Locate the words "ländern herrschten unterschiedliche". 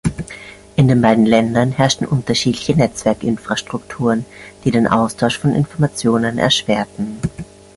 1.27-2.75